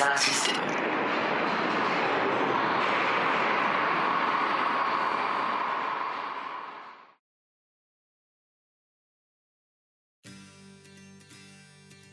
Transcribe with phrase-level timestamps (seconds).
[0.00, 0.60] キサーシステム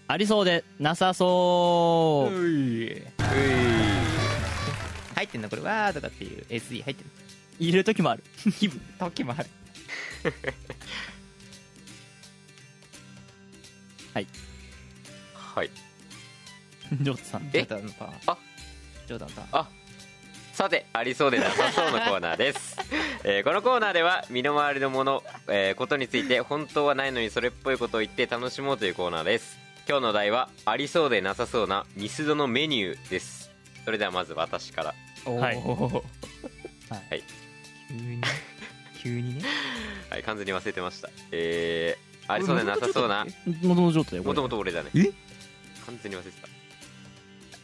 [0.10, 2.34] ありそうでなさそう。
[2.34, 3.02] うい。
[5.16, 5.62] 入ってんのこれ。
[5.62, 7.12] わーとかっていう SE 入ってんの。
[7.58, 8.24] 入れる時もある。
[8.60, 8.82] 気分。
[9.00, 9.50] 時もある。
[14.14, 14.28] はい
[17.02, 17.52] ジョータさん。
[17.52, 18.32] ジョーダンのパワー。
[18.32, 18.38] あ
[19.08, 19.70] ジョーダンのパワーあ。
[20.54, 22.78] さてありそうでなさそうのコーナーです、
[23.24, 29.60] えーこのコーナーでは身の回りのもの、えーことについて本当はないのにそれっぽいことを言って楽しもうというコーナーです。
[29.88, 33.52] 今日のお題はありそうでなさそうなミスドのメニューです。
[33.86, 35.32] それではまず私から。
[35.32, 35.56] はい。
[35.58, 35.62] は
[37.16, 37.24] い。
[37.88, 38.22] 急に
[39.00, 39.44] 急にね。
[40.10, 41.10] はい完全に忘れてました。
[41.32, 43.28] えー、ありそうでなさそうな
[43.62, 43.76] も
[44.34, 44.90] ともと俺だね。
[44.96, 45.12] え？
[45.86, 46.48] 完全に忘れてた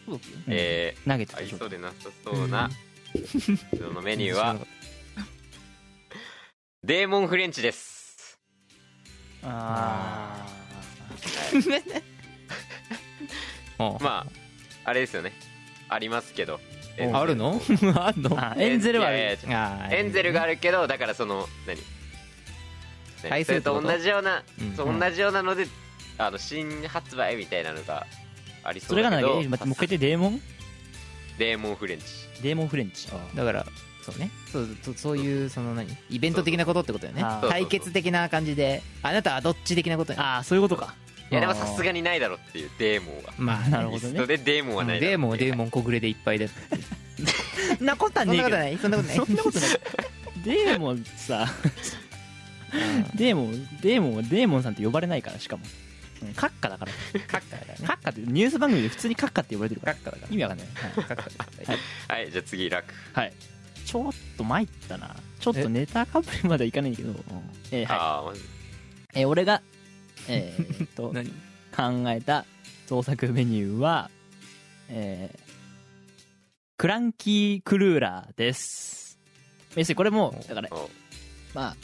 [0.05, 2.69] そうだっけえ投げてー、ありそうでなさそうな
[3.77, 4.55] そのメニューは。
[6.83, 8.39] デーモンフレンチです。
[9.43, 10.45] あ
[13.79, 14.25] お ま
[14.85, 15.31] ああれですよね。
[15.89, 16.59] ありますけど。
[17.13, 17.61] あるの？
[17.95, 18.29] あんの？
[18.31, 18.55] ーあ。
[18.57, 19.41] エンゼルはあいやいやる。
[19.41, 21.79] 違うあーエンゼルがあるけどだからその何？
[23.45, 24.99] それと同じような、うん。
[24.99, 25.67] 同じようなので
[26.17, 28.05] あの新発売みたいなのが
[28.63, 28.95] ありそだけど。
[28.95, 30.41] そうれがなんだっけ待ってもう一回言ってデーモン？
[31.37, 32.05] デーモンフレンチ。
[32.41, 33.07] デーモンフレンチ。
[33.35, 33.65] だから
[34.01, 34.29] そうね。
[34.51, 35.87] そうそうそういうその何？
[36.09, 37.21] イベント的なことってことよね。
[37.23, 37.49] あー。
[37.49, 40.19] 対決的な感じであなたはどっち的なことよ。
[40.19, 40.95] ねああ、そういうことか。
[41.31, 43.33] いやでもさすがにないだろっていうデーモンは。
[43.37, 44.13] まあなるほどね。
[44.13, 44.27] リスト。
[44.27, 48.77] でデーモンはないだろデーモンはデーンモン小暮でいっぱいだそんなことはそんなことねえけど。
[48.77, 48.77] ない？
[48.77, 49.17] そんなことない？
[49.17, 49.69] そんなことない。
[50.43, 51.47] デーモンさ、
[53.15, 55.63] デーモン、デーモンはデーモンさんって呼ばれないから、しかも。
[56.27, 56.91] うんカッカだから。
[57.27, 59.93] カッカだからねカッカってニュース番組で普通にカッカって呼ばれてるから。
[59.95, 60.67] カッカだから意味わかんない。
[62.07, 63.33] はいじゃあ次楽はい。
[63.85, 65.15] ちょっと参ったな。
[65.39, 67.13] ちょっとネタかぶりまではいかないんだけど、
[67.71, 67.83] え？
[67.83, 68.37] ーはい。
[69.15, 69.61] えー俺が、
[70.29, 71.29] えーっと、何？
[71.75, 72.45] 考えた
[72.87, 74.09] 創作メニューは、
[74.89, 75.39] えー、
[76.77, 79.19] クランキークルーラーです。
[79.75, 80.89] 要するにこれも、だから、お
[81.53, 81.75] まあ、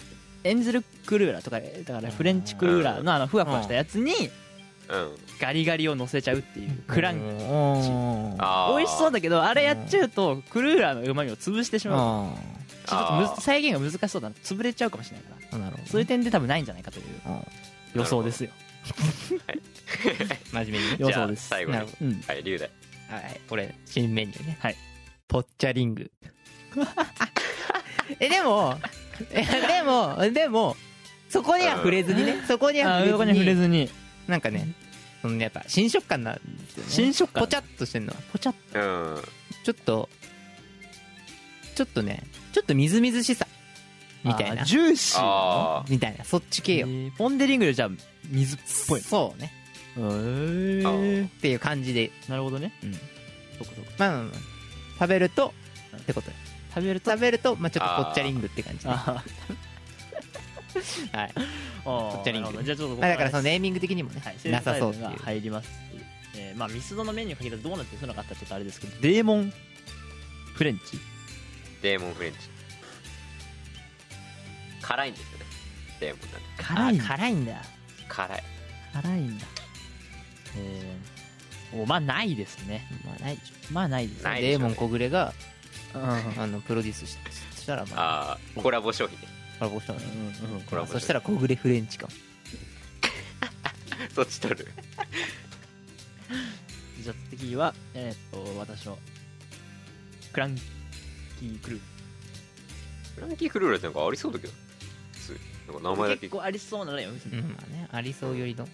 [0.44, 4.14] エンゼルクルーラーとか、だからフレンチクルーラーのあのふわふわしたやつに
[4.90, 5.16] うん。
[5.40, 7.46] ガリガリを乗せちゃうっていうクランキー。
[7.48, 8.78] おーあー。
[8.78, 12.32] 美味しそうだけど、あれやっちゃうと、クルーラーの旨味を潰してしまう。
[12.32, 12.36] あ
[12.88, 14.36] ちょっと再現が難しそうだな。
[14.44, 15.58] 潰れちゃうかもしれないから。
[15.58, 17.06] ーなるほどそういう点で多分ないんじゃないかという
[17.94, 18.50] 予想ですよ。
[20.52, 21.50] 真面目に 予想です。
[21.50, 21.78] 最後に。
[22.02, 22.22] うん。
[22.28, 22.70] はい龍大。
[23.10, 23.42] はい。
[23.48, 24.58] これ新メニューね。
[24.60, 24.76] はい。
[25.28, 26.12] ポッチャリング。
[28.20, 30.78] えでもえでもでも
[31.30, 32.44] そこには触れずにね。
[32.48, 33.34] そこには触れずに。
[33.34, 33.90] 触れずに。
[34.28, 34.68] なんかね
[35.22, 36.90] そのやっぱ新食感なんですよね。
[36.90, 37.44] 新食感？
[37.44, 39.22] ポチャっとしてんのポチャッうん。
[39.64, 40.10] ちょっと
[41.76, 43.46] ちょっとねちょっとみずみずしさ。
[44.24, 44.64] みたいな。
[44.66, 46.26] ジューシーあみたいな。
[46.26, 46.88] そっち系よ。
[46.88, 47.90] えーポン・デ・リングよりじゃあ
[48.30, 49.54] 水っぽいそうね。
[49.98, 51.28] へあー。
[51.28, 52.12] っていう感じで。
[52.28, 52.74] なるほどね。
[52.84, 52.94] うん。
[52.94, 54.34] そこそこまあまあまあ。
[55.00, 55.54] 食べると
[55.96, 56.36] ってことよ
[56.70, 57.12] 食べると？
[57.12, 58.94] 食べるとまあちょっとポッチャリングって感じね。
[58.94, 59.24] あ
[61.14, 61.34] はい。
[61.84, 65.04] ポッチャリングじゃあちょっとだからそのネーミング的にもねはい、なさそうっていう。
[65.06, 65.70] が入ります。
[66.36, 69.02] えーまあミスドのメニューかけたらどうなってそうなかったらちょっとあれですけど。
[69.02, 69.52] デーモン
[70.54, 71.00] フレンチ？
[71.82, 72.38] デーモンフレンチ。
[74.82, 75.46] 辛いんですよね。
[76.00, 76.20] デーモン
[76.80, 77.62] なんで辛いあ辛いんだ。
[78.08, 78.44] 辛い。
[78.94, 79.46] 辛いんだ。
[80.58, 82.88] えー、おまあないですね。
[83.06, 83.54] まあないでしょ。
[83.74, 84.66] まあないですないでしょうね。
[84.66, 85.34] デーモン小暮がうん
[85.94, 87.18] あのプロデュースし
[87.62, 89.28] したらまあああコラボ商品ね。
[89.60, 90.06] コラボしたのね
[90.44, 90.62] うんうん。
[90.62, 92.08] コラボそしたら小暮フレンチか
[94.16, 94.68] そっち取る。
[97.02, 98.18] じゃあ次はえーっ
[98.54, 98.98] と私の
[100.32, 101.80] クランキークルー。
[103.16, 104.54] フランキー・クルーってなんかありそうだけど。
[105.14, 105.40] 普通。
[105.68, 106.22] なんか名前だけ。
[106.22, 107.50] 結構ありそうなラインを見せてうん。
[107.50, 108.66] まあねありそうよりの。
[108.66, 108.72] ま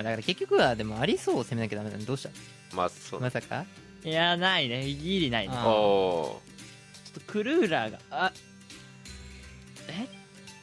[0.00, 2.30] あだから結局はでもありそうを攻めなきゃダメなのどうした？
[2.74, 3.20] まあそう。
[3.20, 3.64] まさか？
[4.04, 4.84] いやないね。
[4.84, 5.54] ギリないね。
[5.56, 6.40] あちおょお
[7.10, 8.32] っとクルーラーがあ
[9.88, 10.06] え？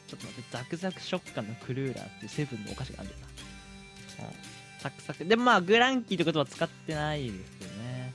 [0.08, 4.30] ちょっと待ってザクザク食感のクルーラーっていうセブンのお菓子があるんだよな。
[4.80, 5.24] サクサク。
[5.24, 7.38] でもまあグランキーって言葉は使ってないですよ
[7.82, 8.14] ね。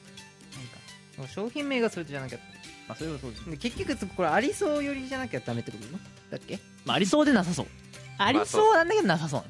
[1.17, 2.39] なんか商品名がそれじゃなきゃ
[2.87, 3.49] まあそれはそうです。
[3.49, 5.85] で結局これありそうよりじゃなきゃダメってこと？
[6.31, 6.59] だっけ？
[6.85, 7.67] まあありそうでなさそう。
[8.17, 9.43] ありそうなんだけどなさそう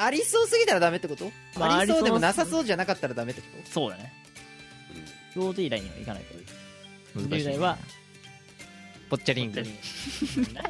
[0.00, 4.12] ありそうすぎたらダメってこと、まあありそうでもなさそうじゃなかったらダメってこそうだね
[5.34, 6.34] ちょうどいいラインにはいかないけ
[7.20, 7.76] どと10代は
[9.08, 9.62] ぽっちゃリング。
[9.62, 9.66] ない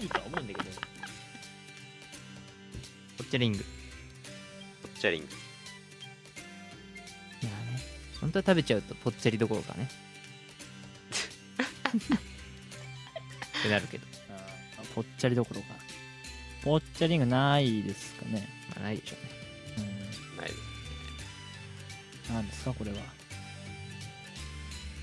[0.06, 0.70] とは思うんだけど。
[3.18, 3.58] ぽっちゃリング。
[3.58, 3.62] い
[4.82, 5.28] ポッチャリング。
[7.42, 7.56] やね。
[8.20, 9.88] 本当は食べちゃうとぽっちゃりどころかね。
[13.58, 14.06] ってなるけど。
[14.30, 14.46] あ
[14.94, 15.74] ぽっちゃりどころか
[16.68, 18.46] ぽっちゃりングないですかね。
[18.68, 19.16] まあないでしょ
[19.78, 19.88] うね。
[20.34, 20.36] うん。
[20.36, 20.58] ないです。
[22.30, 22.90] 何ですかこれ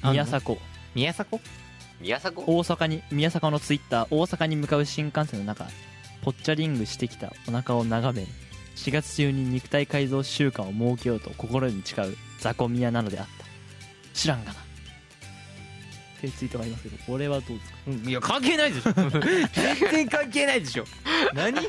[0.03, 0.11] は。
[0.11, 0.57] 宮迫。
[0.93, 1.39] 宮迫？
[1.99, 2.41] 宮迫？
[2.41, 5.65] 大阪に宮迫のツイッター大阪に向かう新幹線の中
[6.21, 8.27] ぽっちゃリングしてきたお腹を眺め
[8.75, 13.45] 4月中に肉体改造習慣を設けようと心に誓う雑魚宮なのであった。
[14.13, 14.64] 知らんがな
[16.25, 17.77] いうツイートがありますけどこれはどうですか？
[17.87, 18.91] うんいや関係ないでしょ。
[18.93, 20.85] 全然関係ないでしょ。
[21.33, 21.55] 何？
[21.55, 21.65] 何？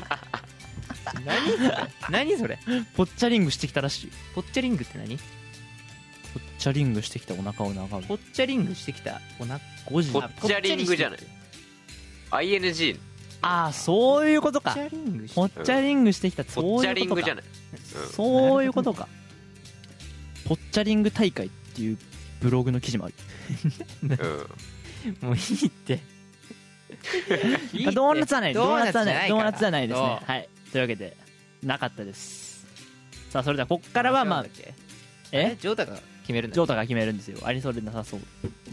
[1.57, 2.59] それ何それ？
[2.95, 4.11] ぽっちゃリングしてきたらしい。
[4.35, 5.17] ぽっちゃリングって何？
[5.17, 8.07] ぽっちゃリングしてきたお腹を眺め。
[8.07, 11.19] ぽっちゃリングしてきたおな5時ポッチャリングじゃない。
[12.31, 12.99] ING
[13.41, 14.75] ああそういうことか。
[14.75, 17.21] ぽっちゃリングしてぽっちゃリングしてきたポそうッチャいうことか。
[17.21, 17.43] リングじゃない。
[18.03, 18.09] うん。
[18.09, 19.07] そういうことか。
[20.47, 21.97] ぽっちゃリング大会っていう
[22.39, 23.13] ブログの記事もある。
[24.03, 25.17] うん。
[25.27, 25.99] もういいって。
[27.93, 28.53] ドーナツはない。
[28.53, 30.19] ドーナツはないドーナツはないですね。
[30.25, 30.49] はい。
[30.71, 31.17] というわけで
[31.63, 32.65] なかったです。
[33.29, 34.73] さあそれではこっからはまあえ？
[35.31, 35.57] え？
[35.59, 37.39] ジョータが決めるんだジョータが決めるんですよ。
[37.43, 38.21] ありそうでなさそう。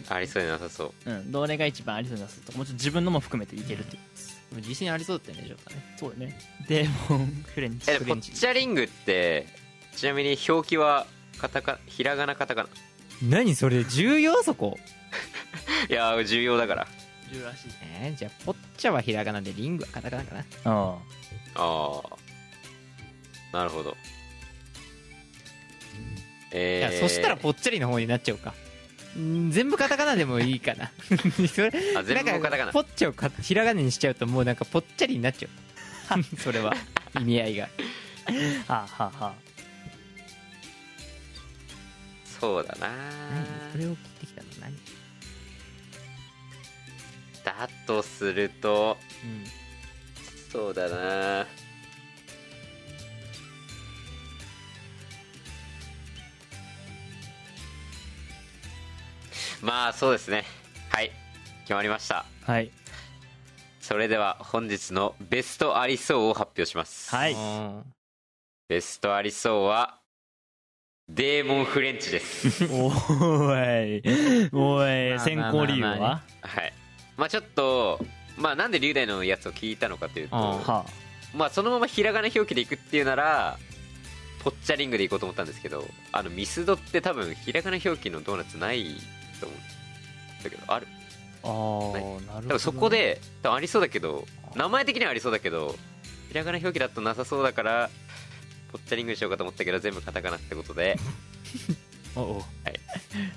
[0.09, 1.11] ありそうでなさそう。
[1.11, 1.33] うん。
[1.33, 4.03] どれが一番ありそうでなさそうとかもちろん自分のも含めていけるっていう
[4.51, 5.97] でも自信ありそうだったよねジョータね。
[5.99, 6.39] そうだね
[6.69, 7.91] デーモンフレンチ。
[7.91, 9.47] えポッチャリングって
[9.97, 11.07] ちなみに表記は
[11.39, 12.69] カタカひらがなカタカナ
[13.23, 14.79] 何それ重要そこ？
[15.89, 16.87] いやー重要だから。
[17.31, 17.69] 10らしい。
[17.83, 20.45] えーじゃあポッチャはひらがなでリングはカタカナかな？
[20.65, 20.99] あ
[21.55, 22.01] あ
[23.53, 23.97] あなるほど。
[26.51, 28.55] えー、いやそしたらぽっちゃりの方になっちゃうか。
[29.17, 30.91] うん全部カタカナでもいいかな。
[31.49, 32.73] そ れあ全部なんかカタカナ。
[32.73, 36.23] ポッチャをかひらがなにしちゃうともうなんかぽっちゃりになっちゃう。
[36.39, 36.75] それは。
[37.21, 37.69] 意味合いが。
[38.69, 39.44] あはあはあはあ
[42.45, 42.89] そうだな。
[42.89, 43.73] 何？
[43.73, 44.49] それを聞いてきたの？
[44.61, 44.77] 何？
[47.43, 49.45] だとするとうん
[50.53, 51.47] そうだな。
[59.63, 60.45] まあそうですね。
[60.91, 61.11] はい。
[61.63, 62.27] 決まりました。
[62.43, 62.71] はい。
[63.81, 67.09] それでは本日のベストありそうを発表します。
[67.09, 67.33] はい。
[67.33, 67.85] うん。
[68.69, 69.99] ベストありそうは
[71.11, 72.65] デーモンフレンチです。
[72.65, 74.51] おーい。
[74.55, 76.23] おまあい選考理由は？
[76.41, 76.73] はい。
[77.19, 78.01] まあちょっと
[78.39, 80.87] まあなんで龍大のやつを聞いたのかというとあは
[81.35, 83.59] まあそのままひらがな表記でいくっていうなら
[84.43, 88.97] ポッチャリングでいこうと思ったんですけどあのミスドって多分ひらがな表記のドーナツない
[89.41, 90.87] と思うんだけどある？
[91.43, 92.47] ああーなるほどね。
[92.49, 94.25] 多分そこで多分ありそうだけど
[94.57, 95.77] 名前的にはありそうだけど
[96.29, 97.91] ひらがな表記だとなさそうだから
[98.75, 100.99] ポッチャリングにしようかと思ったけど全部カタカナってことで。
[102.17, 102.45] おお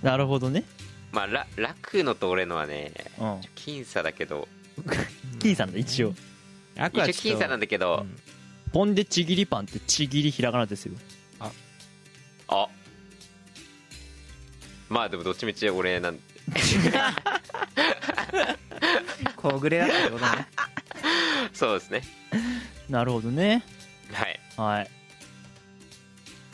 [0.02, 0.64] なるほどね。
[1.12, 3.40] まあラ楽のと俺のはねうん。
[3.56, 4.48] 僅差だけど。
[5.38, 6.16] キーさんだ一応。
[6.74, 8.20] 楽は一応僅差なんだけど、うん。
[8.72, 10.96] ポンデちぎりパンってちぎりひらがなですよ。
[12.48, 12.68] あ。
[14.90, 16.20] まあでもどっちみち俺なん
[19.36, 20.48] 小暮だったってことね。
[21.54, 22.02] そうですね。
[22.90, 23.64] なるほどね。
[24.12, 24.40] はい。
[24.58, 24.97] はい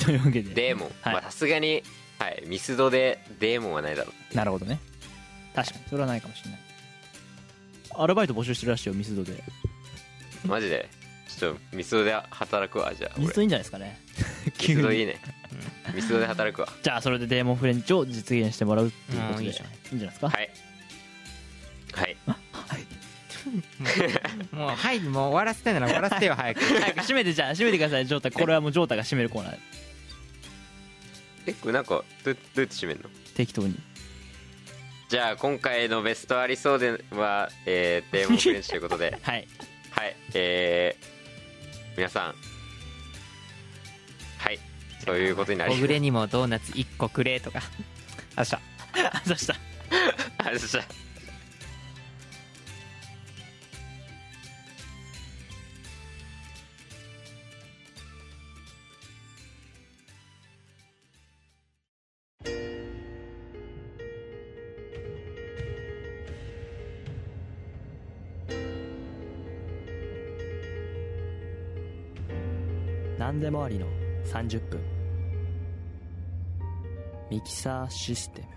[0.06, 0.54] というわけで。
[0.54, 0.92] デーモン。
[1.02, 1.14] はい。
[1.14, 1.84] まあさすがに
[2.20, 4.80] はいミスドでデーモンはないだろうなるほどね。
[5.56, 5.84] 確かに。
[5.90, 6.60] それはないかもしれない。
[7.96, 9.44] アルバイト募集してるらしいよミスドで。
[10.46, 10.90] マジで？
[11.28, 13.26] ちょっとミスドで働くわじゃあ俺。
[13.26, 14.00] ミスドいいんじゃないですかね。
[14.68, 15.20] ミスドいいいね
[15.94, 16.68] ミスドで働くわ。
[16.82, 19.46] じゃあそれでデーモンフレンチを実現してもらうっていうことで。
[19.46, 19.52] いいんう。
[19.52, 20.30] んいいじゃんじゃないですか？
[20.30, 20.50] はい。
[21.94, 22.18] はい。
[24.54, 26.62] もうはいもう終わらせたいなら終わらせてよ早く。
[26.64, 28.08] 早く閉めてじゃあ閉めてください。
[28.08, 29.58] ジョータこれはもうジョータが閉めるコーナー
[31.46, 33.10] えこれなんかどうどうやって締めんの？
[33.36, 33.76] 適当に。
[35.10, 39.18] じゃあ今回のベストありそうでは、えー、デーモンフレンチということで。
[39.22, 39.48] はい。
[39.92, 40.16] はい。
[40.34, 42.36] えー、皆さん。
[44.38, 44.60] はい。
[45.06, 47.62] そういうことになり小暮にもドーナツ1個くれとか。
[48.36, 48.58] あした。
[48.94, 51.03] ありがとうございました
[73.44, 73.86] でもありの
[74.24, 74.80] 30分。
[77.30, 78.48] ミキサーシステム。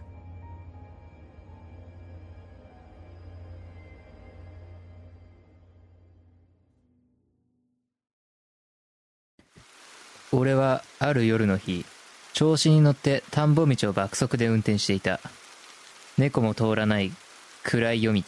[10.31, 11.85] 俺はある夜の日
[12.33, 15.19] 調子に乗って田んぼ道を爆速で運転していた。
[16.16, 17.11] 猫も通らない
[17.64, 18.23] 暗い夜道。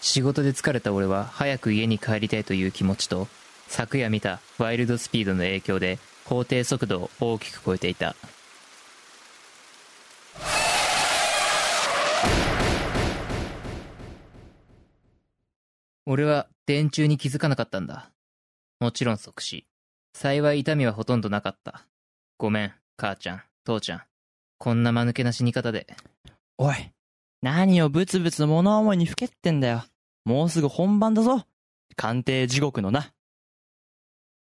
[0.00, 3.26] 仕事で疲れた俺は早く家に帰りたいという気持ちと
[3.68, 8.16] 昨夜見たワイルドスピードの影響で法定速度を大きく超えていた。
[16.08, 18.12] 俺は電柱に気づかなかったんだ。
[18.78, 19.66] もちろん即死。
[20.14, 21.86] 幸い痛みはほとんどなかった。
[22.38, 24.02] ごめん母ちゃん父ちゃん。
[24.58, 25.86] こんな間抜けな死に方で。
[26.58, 26.76] おい
[27.42, 29.84] 何をブツブツ物思いにふけってんだよ。
[30.24, 31.44] もうすぐ本番だぞ。
[31.96, 33.12] 鑑定地獄のな。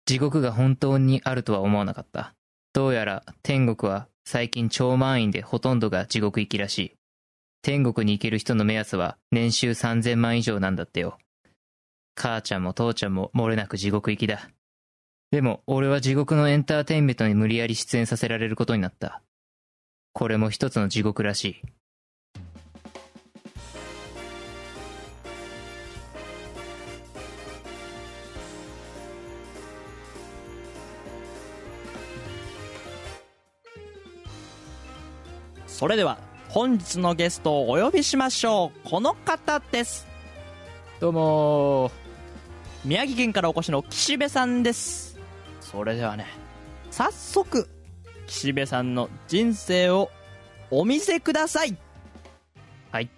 [0.05, 2.35] 地獄が本当にあるとは思わなかった。
[2.73, 6.91] どうやら天国は最近超満員でほとんどが地獄行きらしい。
[7.61, 11.17] 天国に行ける人の目安は年収3000万以上なんだってよ。
[12.15, 14.49] 母ちゃんも父ちゃんも漏れなく地獄行きだ。
[15.31, 19.21] でも俺は地獄のエンターテインメントに無理やり出演させられることになった。
[20.13, 21.61] これも一つの地獄らしい。
[35.75, 36.17] それでは
[36.47, 38.89] 本日のゲストをお呼びしましょう。
[38.89, 40.07] この方です。
[41.01, 41.91] どうも
[42.85, 45.19] 宮城県からお越しの岸辺さんです。
[45.59, 46.27] それではね
[46.91, 47.67] 早速
[48.25, 50.09] 岸辺さんの人生を
[50.71, 51.75] お見せください。
[52.93, 53.09] はい。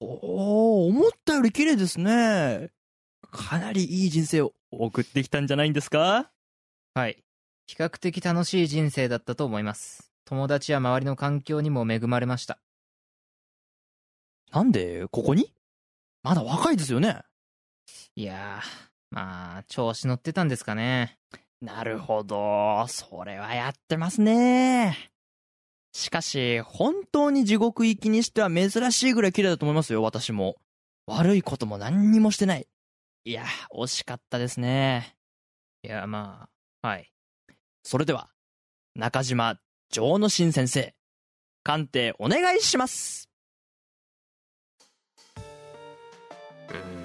[0.00, 2.70] おお思ったより綺麗ですね。
[3.30, 4.52] かなりいい人生を。
[4.72, 6.32] 送ってきたんじゃないんですか？
[6.94, 7.22] はい。
[7.68, 10.10] 比較的楽しい人生だったと思います。
[10.28, 12.58] 友達や周りの環境にも恵まれました。
[14.52, 15.06] なんで？
[15.10, 15.54] ここに？
[16.22, 17.22] まだ若いですよね
[18.14, 21.16] いやー、まあ、調子乗ってたんですかね。
[21.62, 22.84] なるほど。
[22.88, 25.10] それはやってますね。
[25.94, 30.56] しかし、本当に地獄行きにしては珍しいぐらい綺麗だと思いますよ、私も。
[31.06, 32.66] 悪いことも何にもしてない。
[33.24, 35.16] いや、惜しかったですね。
[35.82, 36.50] いや、ま
[36.82, 37.10] あ、はい。
[37.82, 38.28] それでは、
[38.94, 39.58] 中島
[39.90, 40.94] 城之進先生、
[41.64, 43.28] 鑑定お願いします。
[46.70, 46.97] うん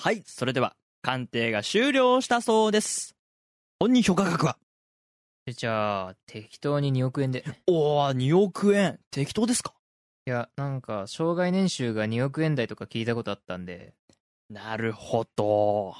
[0.00, 3.16] はい、それでは、鑑定が終了したそうです。
[3.80, 4.56] 本人評価額は？
[5.44, 7.44] えじゃあ、適当に2億円で。
[7.66, 9.00] おー、2億円。
[9.10, 9.74] 適当ですか？
[10.24, 13.92] いや、なんか、障害年収が2億円台とか聞いたことあったんで、
[14.48, 15.96] なるほど。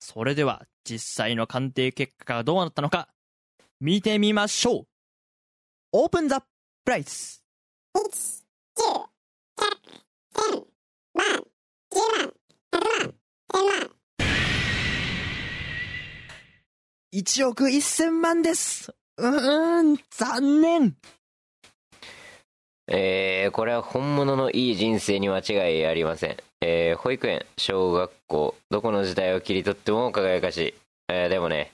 [0.00, 3.10] それでは、実際の鑑定結果がどうなったのか、
[3.80, 4.86] 見てみましょう。
[5.92, 6.46] オープンザプ
[6.90, 7.44] ライス。
[17.12, 18.94] 1億1000万です。
[19.18, 20.94] うーん、残念。
[22.86, 26.36] えー、これは本物のいい人生に間違いありません。
[26.60, 30.74] えー保育園小学校どこの時代を切り取っても輝かしい、
[31.08, 31.72] えーでもね、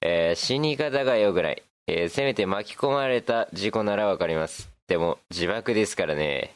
[0.00, 4.70] えー死に方が良くない、えーせめて巻き込まれた事故ならわかります。
[4.86, 6.54] でも自爆ですからね。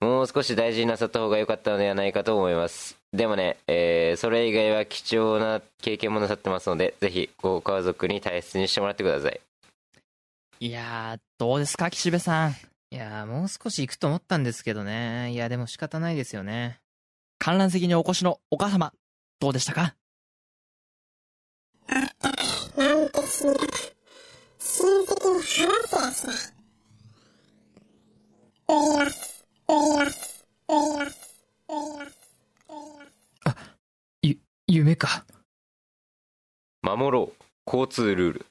[0.00, 9.40] もう少し大事になさった方が良かったのではないかと思いますでもね、えーそれ以外は貴重な経験もなさってますのでぜひご家族に大切にしてもらってください
[10.60, 12.50] いやー、どうですか、岸辺さん。
[12.90, 15.30] いやー、もう少し行くと思ったんですけどね。
[15.30, 16.80] いや、でも仕方ないですよね。
[17.38, 18.92] 観覧席にお越しのお母様、
[19.38, 19.94] どうでしたか？
[21.88, 22.08] なん
[23.08, 23.66] て死に方。
[24.58, 25.56] 親戚に話す
[25.96, 26.36] やしない。
[28.68, 29.74] ウイラス、ウイ
[30.04, 31.34] ラス、ウイラス、
[31.68, 32.06] ウイラ
[32.68, 33.56] ス、ウイラス。
[34.22, 35.24] ゆ、夢か。
[36.82, 38.46] 守ろう交通ルール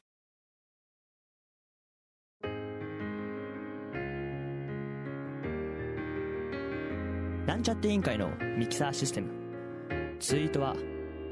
[7.46, 9.32] なんちゃって委員会のミキサーシステム。
[10.20, 10.76] ツイートは、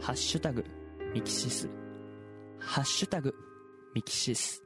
[0.02, 0.64] ハッシュタグ、
[1.14, 1.70] ミキシス。
[2.60, 3.36] ハッシュタグ、
[3.94, 4.65] ミキシス。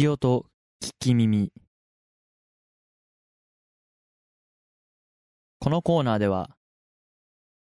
[0.00, 0.46] き音、
[0.82, 1.52] 聞き耳。
[5.58, 6.56] このコーナーでは、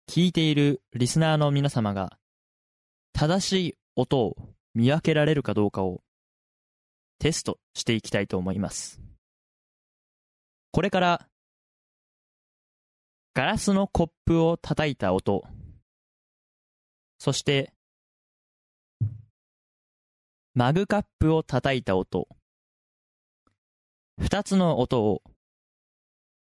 [0.09, 2.17] 聞いているリスナーの皆様が、
[3.13, 4.35] 正しい音を
[4.73, 6.01] 見分けられるかどうかを
[7.19, 8.99] テストしていきたいと思います。
[10.71, 11.29] これから、
[13.33, 15.47] ガラスのコップを叩いた音、
[17.17, 17.74] そして、
[20.57, 22.29] マグカップを叩いた音、
[24.17, 25.21] 二つの音を、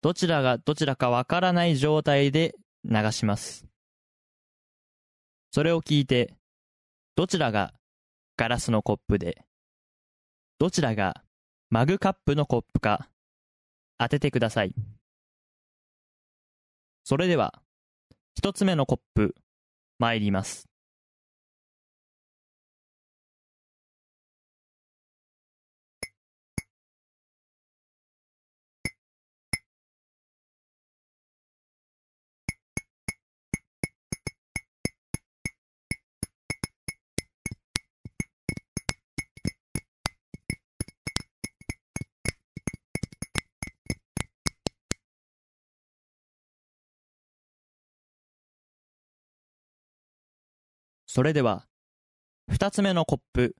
[0.03, 3.67] どちらがどちらかわからない状態で流します。
[5.53, 6.35] それを聞いて、
[7.15, 7.73] どちらが
[8.37, 9.45] ガラスのコップで、
[10.59, 11.23] どちらが
[11.69, 13.09] マグカップのコップか
[13.97, 14.75] 当ててください。
[17.05, 17.63] それでは、
[18.35, 19.37] 一つ目のコップ、
[20.01, 20.70] 参ります。
[51.13, 51.67] それでは、
[52.49, 53.57] 二つ目のコップ、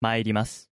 [0.00, 0.69] 参ります。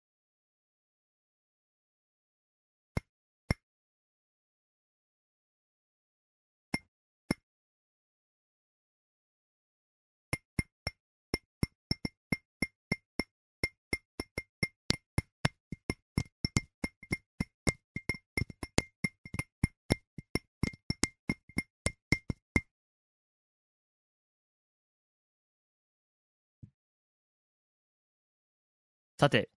[29.22, 29.52] さて、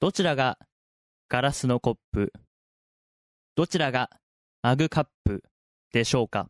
[0.00, 0.58] どちらが
[1.28, 2.32] ガラスのコップ、
[3.54, 4.08] どちらが
[4.62, 5.44] マグカップ
[5.92, 6.48] でしょうか？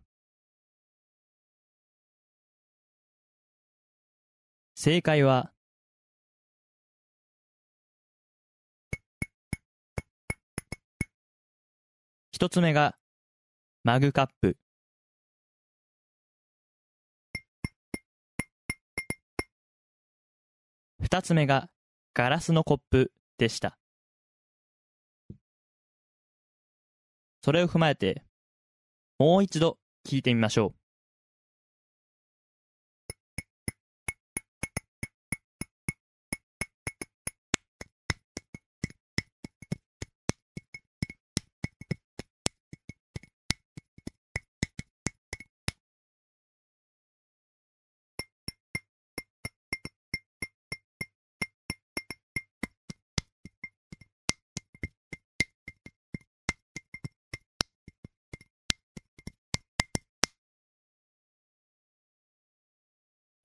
[4.77, 5.51] 正解は、
[12.31, 12.97] 一つ目が
[13.83, 14.57] マグカップ。
[21.03, 21.69] 二つ目が
[22.13, 23.79] ガラスのコップでした。
[27.43, 28.25] それを踏まえて、
[29.19, 30.80] もう一度聞いてみましょう。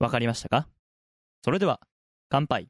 [0.06, 0.68] わかりましたか？
[1.42, 1.80] それでは、
[2.28, 2.68] 乾杯。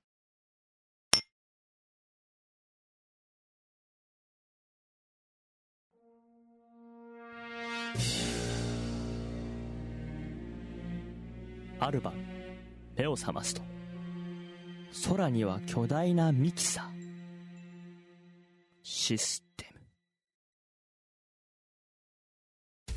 [11.79, 12.15] ある晩、
[12.97, 13.61] 目を覚ますと、
[15.11, 16.87] 空には巨大なミキサー。
[18.83, 19.67] システ
[22.89, 22.95] ム。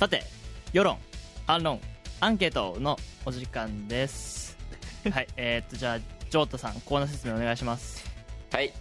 [0.00, 0.24] さて、
[0.72, 0.98] 世論、
[1.46, 1.80] 反論、
[2.22, 4.54] アンケートのお時間です。
[5.10, 8.04] はい、えー、っと、じゃあ、ジョータさんコーナー説明お願いします。
[8.52, 8.74] はい、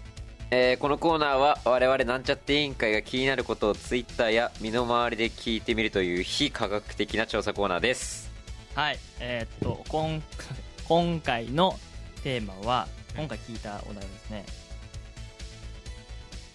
[0.51, 8.29] えーこのコーナーは我々なんちゃって委員会が気になることをツイッターや身の回りで聞いてみるという非科学的な調査コーナーです。
[8.75, 10.21] はいえーっと今
[10.85, 11.79] 今回の
[12.23, 14.45] テーマは今回聞いたお題はですね。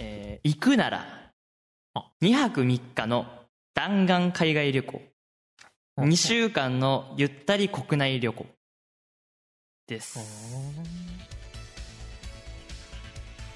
[0.01, 1.31] えー行くなら。
[2.21, 3.27] 2泊3日の
[3.73, 5.14] 弾丸海外旅行
[5.99, 8.47] 2週間のゆったり国内旅行。
[9.87, 10.19] です。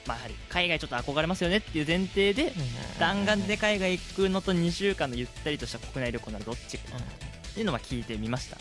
[0.06, 2.52] まあやはり海外ちょっと憧れますよねっていう前提で
[2.98, 6.96] 弾丸で海外行くのと2週間のゆったりとした国内旅行ならどっちか。
[6.96, 8.56] っていうのをまあ聞いてみました。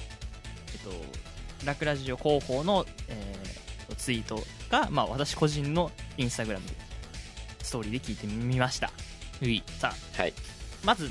[0.73, 0.91] えっと
[1.65, 6.73] ラクラジオ広報の、えーツイートが、まあ、私個人のインスタグラムで
[7.63, 8.91] ストーリーで聞いてみました。
[9.79, 10.33] さあはい。
[10.83, 11.09] まず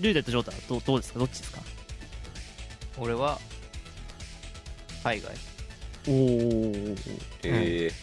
[0.00, 1.18] ルーデット・ジョータはどうどうですか？
[1.18, 1.60] どっちですか？
[2.98, 3.38] 俺は
[5.02, 5.34] 海外。
[6.08, 6.96] おお、
[7.44, 8.00] えい。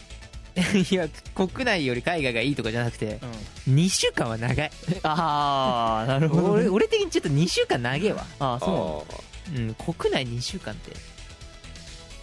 [0.94, 3.20] や国内より海外がいいとかじゃなくて
[3.66, 4.70] うん、2週間は長い。
[5.04, 8.26] ああなるほど、俺俺的にちょっと2週間長えわ。
[8.40, 9.06] ー、ああそ
[9.52, 9.74] うなんだ。
[9.84, 10.92] うん国内2週間って。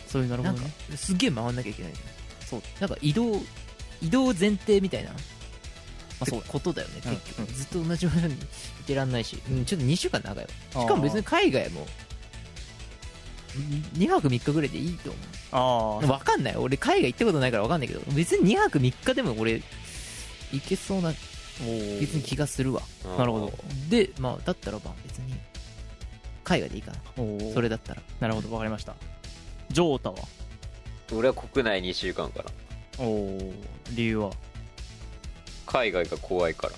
[0.07, 1.93] そういうなるほなんかどねすっげえ回んなきゃいけない。
[2.49, 2.61] そう。
[2.81, 3.41] なんか移動
[4.01, 5.11] 移動前提みたいな
[6.19, 7.15] あそうだことだよねうん。
[7.17, 7.55] 結局、うん。
[7.55, 8.37] ずっと同じ場所にい
[8.85, 10.81] てらんないし、うん、ちょっと2週間長いわ。
[10.81, 11.87] しかも別に海外も
[13.97, 15.11] 2泊3日ぐらいでいいと
[15.51, 19.61] 思あう分かんない俺海外行ったことないから分かんないけど別に2泊3日でも俺
[20.51, 21.13] 行けそうなあ
[21.99, 22.81] 別に気がするわ。
[23.17, 23.53] なるほど。
[23.89, 25.33] でまあだったらまあ別に
[26.43, 26.97] 海外でいいかな。
[27.53, 28.01] それだったら。
[28.19, 28.93] なるほどわかりました。
[29.71, 30.17] ジョータは？
[31.13, 32.51] 俺は国内2週間かな
[32.99, 33.53] おお
[33.91, 34.31] 理由は？
[35.65, 36.73] 海外が怖いから。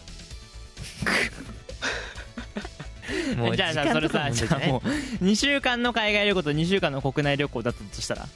[3.37, 4.81] もうじゃあじゃあ時間それとかさじの問題じゃあも
[5.21, 5.25] う。
[5.25, 8.27] 2週間の海外旅行と2週間の国内旅行だったとしたら？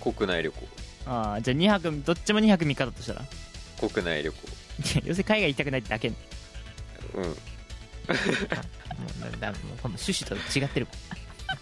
[0.00, 0.68] 国内旅行。
[1.06, 3.22] ああじゃあ2泊どっちも2泊3日だとしたら？
[3.78, 4.38] 国内旅行。
[4.38, 6.14] いや要するに海外行きたくないだけうん。
[7.24, 7.34] も
[9.28, 10.88] うだだもうこの趣旨と違ってる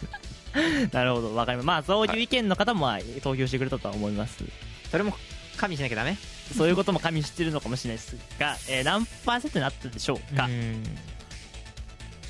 [0.93, 4.45] なるほどわかりますまあそういう意見の方もまあ投票してくれたとは思います。
[4.91, 5.15] それも
[5.59, 6.17] 加味しなきゃダメ？
[6.57, 10.83] そういうことも加味してるのかもしれないですが、えー何パーセントになったでしょうか、うん。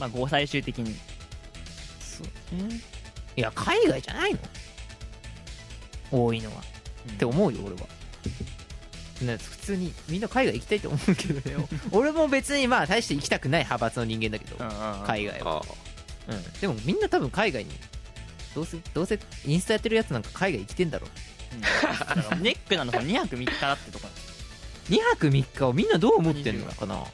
[0.00, 0.90] まあ、5最終的に。
[3.36, 4.40] いや海外じゃないの？
[6.10, 6.62] 多いのは、
[7.06, 7.14] うん。
[7.14, 7.80] って思うよ俺は。
[9.22, 11.68] ね普通にみんな海外行きたいと思うけどね。
[11.92, 14.56] 俺も別にまあ大して行きたくない派閥の人間だけど、
[15.06, 15.62] 海外は、
[16.28, 17.70] あうん、でもみんな多分海外に
[18.54, 21.06] どうせどうせインスタやってるやつなんか海外行きてんだろ
[21.52, 22.42] うん。
[22.42, 24.28] ネックなのその2泊3日だってとこなんです
[24.90, 27.04] 2泊3日をみんなどう思ってんのかな？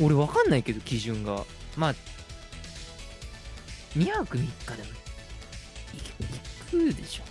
[0.00, 1.44] 俺わかんないけど基準が。
[1.76, 1.94] まあ
[3.96, 4.88] 2泊3日でも
[6.70, 7.22] 行くでしょ。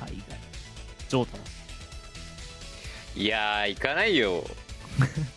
[0.00, 0.38] 海外。
[1.08, 1.38] ジョータ
[3.14, 4.44] いやー行かないよ。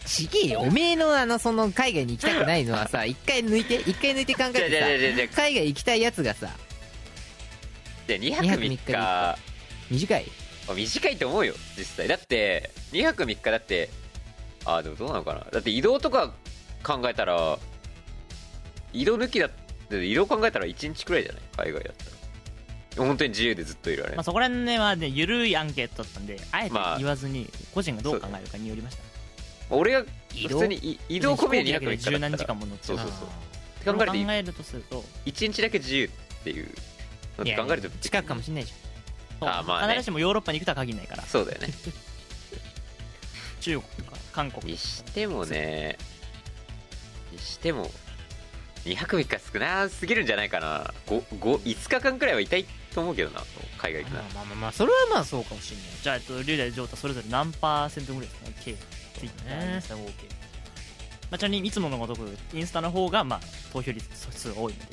[0.05, 0.61] ちげえよ。
[0.61, 6.49] おめえのあのその海外に行きたくないのはさ 一回抜いて一回抜いて考えてさ海外行きたいやつがさ。
[8.07, 9.48] じゃあ2泊2泊3 3日日
[9.89, 10.25] 短い。
[10.67, 12.07] まあ短いと思うよ実際。
[12.07, 13.89] だって2泊3日だって
[14.65, 15.47] あーでもどうなのかな。
[15.51, 16.33] だって移動とか
[16.83, 17.57] 考えたら
[18.93, 19.49] 移動抜きだっ
[19.89, 21.41] て移動考えたら1日くらいじゃない？
[21.71, 23.05] 海外だったら。
[23.05, 29.03] 本当に自由でずっといられる、まあ、そこら辺はねゆるいアンケートだったんであえてまあ言わずに個人がどう考えるかによりました、
[29.69, 33.29] 俺が移動普通にい移動込みで2泊3日十何時間も乗っちゃうそうそうそう。
[33.85, 36.09] そって考えるとすると1日だけ自由っ
[36.43, 36.67] ていう。
[37.37, 38.88] 考えると近くかもしんないじそう
[39.41, 39.93] あまあね。
[39.99, 41.23] 必ずしもヨーロッパに行くとは限らないから。
[41.23, 41.69] そうだよね。
[43.61, 44.71] 中国とか韓国。
[44.71, 45.97] にしてもね
[47.31, 47.89] にしても
[48.85, 50.93] 2泊3日少なすぎるんじゃないかな。
[51.07, 53.43] 5, 5, 5日間くらいはいたいと思うけどな
[53.77, 54.25] 海外行くなら。
[54.33, 55.85] まあまあまあそれはまあそうかもしんない。
[56.01, 58.75] じゃあ、えっと、リュウダイ、ジョータ、それぞれ何パーセントぐらいですかね、計、
[59.19, 60.11] ツイッター、インスタ合計。
[61.29, 63.39] まあ、ちなみに、いつものごとく、インスタの方が、まあ、
[63.71, 64.85] 投票率数が多いので、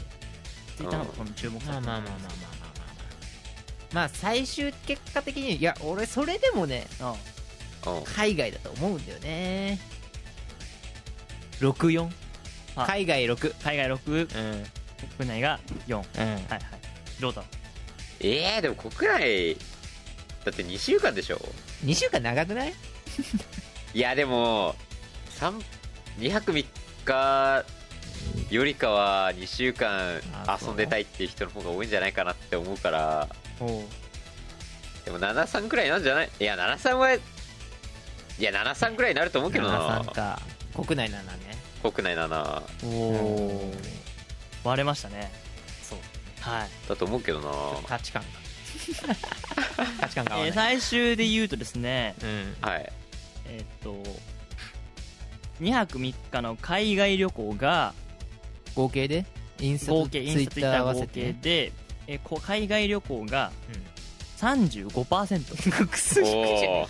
[0.77, 1.87] ツイッターの方が注目されてる。
[1.87, 2.56] まあまあまあまあまあ
[3.93, 7.15] まあ最終結果的にいや俺それでもねあ
[7.87, 8.05] うん。
[8.05, 9.79] 海外だと思うんだよね。
[11.61, 12.11] 64
[12.77, 14.65] あ海外6あ海外6、うん。
[15.19, 15.97] 国内が4。
[15.97, 16.25] はいうん。
[16.25, 16.43] はい。
[17.19, 17.45] ジョータ。
[18.21, 19.57] えー、でも国内
[20.45, 21.39] だって2週間でしょ
[21.85, 22.73] ？2週間長くない？
[23.95, 24.75] いやでも
[25.39, 25.63] 3
[26.19, 26.65] 2泊3
[27.05, 27.65] 日
[28.51, 30.21] よりかは2週間
[30.61, 33.29] 遊んでたいっていう人の方が多いんじゃないかなって思うから。
[33.31, 33.46] お
[35.05, 36.31] でも73くらいなんじゃない？
[36.41, 37.21] いや73はい
[38.39, 40.01] や73くらいになると思うけどな。
[40.03, 40.41] 73か。
[40.75, 41.39] 国内なんだね。
[41.83, 43.75] 国内だなおお
[44.65, 45.31] 割れましたね。
[45.83, 45.99] そう。
[46.41, 46.69] はい。
[46.89, 47.51] だと思うけどな。
[47.89, 48.29] 価値観が。
[50.01, 52.15] 価値観が合わない、えー最終で言うとですね。
[52.23, 52.57] うん。
[52.61, 52.93] はい。
[53.47, 54.03] えーっと
[55.63, 57.95] 2泊3日の海外旅行が
[58.75, 59.25] 合計で？
[59.61, 61.73] インスタと合計インツイッタスタツイッター合わせて計で、
[62.07, 63.53] えーこ海外旅行が
[64.39, 66.87] 35%くすお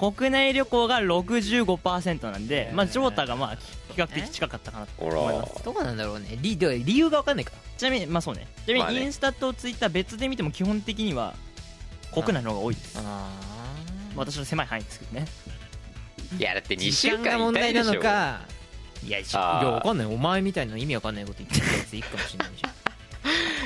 [0.00, 5.54] お国内旅行が65%なんで、まあ、ジョータがまあ比較的近かったかなとほ思います。
[5.56, 6.38] らどうなんだろうね。
[6.42, 7.56] 理で理由が分かんないから。
[7.78, 8.46] ちなみにまあそうね。
[8.66, 11.34] ちなみにインスタとツイッター別で見ても基本的には
[12.12, 12.98] 国内の方が多いです。
[13.02, 13.30] あ
[14.14, 15.26] 私の狭い範囲ですけどね。
[16.38, 18.40] いやだって2時週間間が問題なのか。
[19.02, 20.06] いやいや分かんない。
[20.06, 22.75] お前みたいな意味わかんないこと言ってるやついくかもしれないじゃん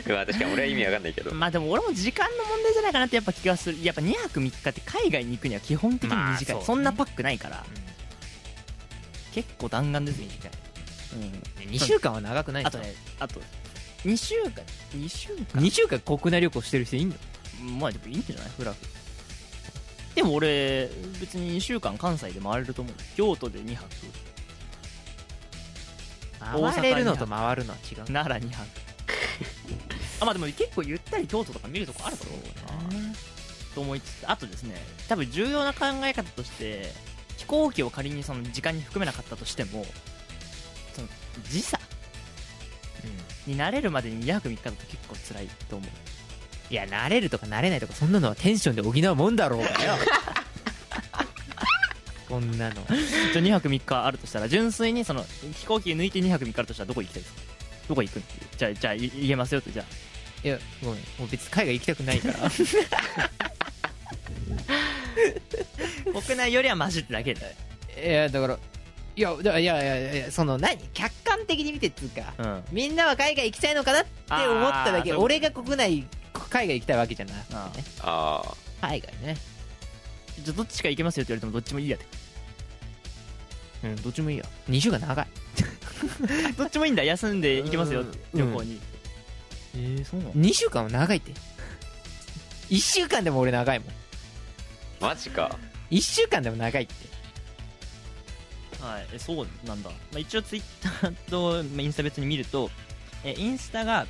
[0.08, 1.34] まあ確かに俺は意味わかんないけど。
[1.34, 3.78] まあでも俺も時間の問題じゃないかなってやっぱ気がする。
[3.82, 6.64] やっぱ2泊3日って海外に行くには基本的に短い、まあそうね。
[6.66, 7.64] そんなパックないから。
[9.32, 10.50] 結構弾丸ですね短い
[11.12, 13.40] うん2週間は長くないあとねあと
[14.04, 14.50] 2週間
[14.96, 17.16] 2週間？2週間国内旅行してる人いんの？
[17.78, 18.48] まあでもいいんじゃない？
[18.56, 18.78] フラフ。
[20.16, 22.94] でも俺別に2週間関西で回れると思う。
[23.16, 23.86] 京都で2泊。
[26.40, 28.04] 回れるのと回るのは違う。
[28.06, 28.66] 奈良2泊
[30.20, 33.14] あまあでも結構ゆったり京都とか見るとこあるだろうな。
[33.74, 34.74] と思いつつあとですね
[35.09, 36.92] 多分重要な考え方として
[37.37, 39.87] 飛行機を仮にその時間に含めなかったとしても
[40.94, 41.09] その
[41.48, 41.78] 時差
[43.46, 45.90] に慣れるまでに2泊3日だと結構辛いと思う。
[46.72, 49.94] いや慣れるとか慣れないとかそんなのはテンションで補うもんだろうがよ。
[52.28, 52.74] こんなの。
[52.74, 52.87] じゃあ
[53.42, 57.40] 2泊3日あるとしたら純粋にその飛行機抜いて2泊3日あるとしたらどこ行きたいですか？
[57.88, 58.22] どこ行くん？
[58.22, 59.87] っていうじゃあじゃあい言えますよってじゃあ
[60.42, 61.00] いやごめん。
[61.18, 62.50] もう別に海外行きたくないから。
[66.20, 67.57] 国内よりはマシってだけで
[68.05, 68.59] いやだから
[69.16, 70.79] いやだいやいやいやその何？
[70.94, 72.33] 客観的に見てっつうか。
[72.38, 72.64] うん。
[72.72, 75.03] みんなは海外行きたいのかなって思っただけ。
[75.03, 76.07] あーそういうこと俺が国内
[76.48, 77.85] 海外行きたいわけじゃなくてあね。
[78.00, 78.42] あ
[78.81, 79.37] あ海外ね。
[80.42, 82.07] じゃあどっちか行けますよって言われてもどっちもいいやで
[83.85, 84.44] うんどっちもいいよ。
[84.70, 85.26] 2週間長い。
[86.57, 87.03] どっちもいいんだ。
[87.03, 88.12] 休んで行けますようん。
[88.33, 88.81] 旅行に
[89.74, 91.33] えー、そうなの？2週間は長いって。
[92.70, 93.88] 1週間でも俺長いもん。
[95.00, 95.59] マジか。
[95.90, 96.94] 1週間でも長いって。
[98.80, 100.62] はい、えそうなんだ、まあ、一応ツイッ
[101.00, 102.70] ターと、まあ、インスタ別に見ると、
[103.24, 104.06] えインスタが、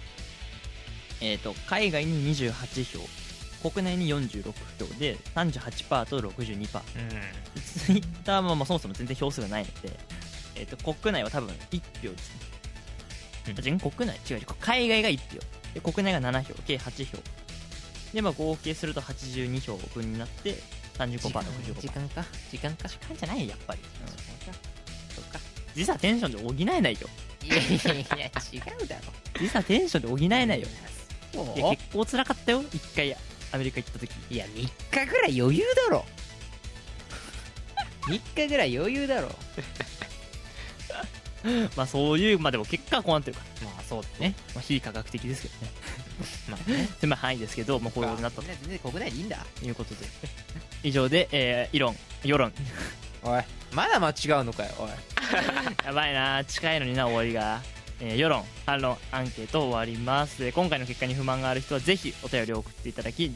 [1.21, 3.21] えー、と海外に28票。
[3.69, 6.81] 国内に46票で38%と62%
[7.63, 9.99] ツイッターもまあそもそも全然票数がないので、
[10.57, 12.41] えー、と国内は多分1票ですね、
[13.49, 15.41] う国内違う違う海外が1票。
[15.75, 17.19] で国内が7票計8票。
[18.13, 20.57] で、まあ、合計すると82票分になって
[20.99, 22.25] 35%時間65%時間か。
[22.51, 22.89] 時間か。
[22.89, 23.81] 時間じゃないやっぱり、
[25.15, 25.39] そっか。
[25.75, 27.09] 時差テンションで補えないよ。
[27.43, 29.13] いやいやいや違うだろ。
[29.39, 30.69] 時差テンションで補えないよ。
[31.33, 32.65] いや結構辛かったよ。
[32.73, 33.17] 一回
[33.53, 34.11] アメリカ行った時。
[34.31, 34.71] いや3日
[35.07, 36.05] ぐらい余裕だろ。
[38.03, 39.29] 3日ぐらい余裕だろ
[41.77, 45.73] まあそういうまあでも結果はこうなってるかまあそうだらね、まあ、非科学的ですけどね。
[46.49, 46.89] まあね。
[47.01, 49.47] 狭い範囲ですけど、まあ、こういうことになった全然国内でいいんだ。
[49.59, 50.07] ということで。
[50.83, 52.53] 以上で、えー、異論世論
[53.23, 54.91] おいまだ間違うのかよおい。
[55.85, 56.45] やばいな。
[56.45, 57.63] 近いのにな終わりが、
[58.01, 60.43] えー世論反論アンケート終わります。
[60.43, 63.31] で今回の結果に不満がある人はぜひお便りを送っていただき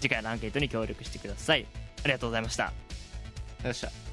[0.00, 1.66] 次回のアンケートに協力してください。
[2.02, 2.72] ありがとうございました。
[3.64, 4.09] よっしゃ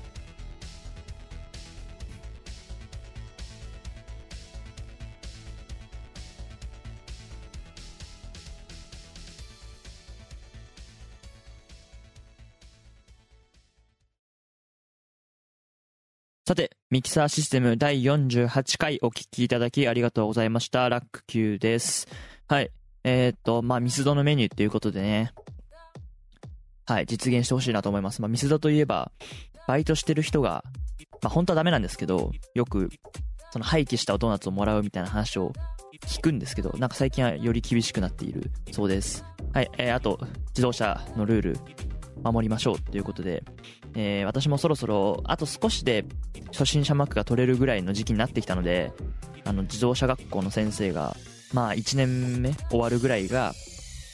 [16.47, 20.87] さて、ミキサーシステム第48回お聞きいただきありがとうございました。
[20.87, 22.07] ラック Q です。
[22.47, 22.71] はい。
[23.03, 25.33] えー、っと、まあ、ミスドのメニューっていうことでね。
[26.85, 28.21] はい、実現してほしいなと思います。
[28.21, 29.11] まあ、ミスドといえば、
[29.67, 30.63] バイトしてる人が、
[31.21, 32.91] まあ、本当はダメなんですけど、よく、
[33.51, 35.51] その廃棄したドーナツをもらうみたいな話を
[36.05, 39.25] 聞くんですけど、なんか最近はより厳しくなっているそうです。
[39.51, 40.17] はい、えー、あと、
[40.51, 41.59] 自動車のルール、
[42.23, 43.43] 守りましょうということで、
[43.99, 46.05] えー私もそろそろ、あと少しで
[46.51, 48.93] 初心者マークが取れるぐらいの時期になってきたので、
[49.43, 51.17] あの、自動車学校の先生が、
[51.51, 53.53] まあ、1年目終わるぐらいが、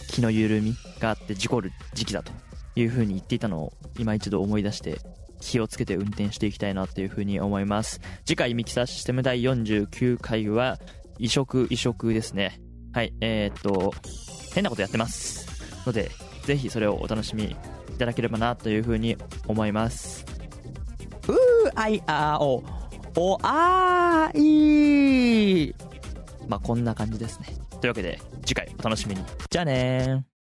[0.08, 2.32] 気の緩みがあって事故る時期だと
[2.76, 5.00] いうふうに言っていたのを、今一度思い出して、
[5.42, 8.00] 気をつけて運転していきたいなというふうに思います。
[8.24, 10.80] 次回ミキサーシステム第49回は、
[11.20, 12.62] 移植移植ですね。
[12.94, 13.94] はい、えー、っと、
[14.54, 15.46] 変なことやってます。
[15.86, 16.10] ので、
[16.46, 17.54] ぜひそれをお楽しみ
[17.90, 19.18] いただければなというふうに
[19.48, 20.26] 思います。
[21.28, 21.36] うー
[21.76, 22.64] あいあーお、
[23.18, 25.76] おあーい
[26.48, 27.48] まあこんな感じですね。
[27.80, 30.33] というわけで、次回お楽しみにじゃあねー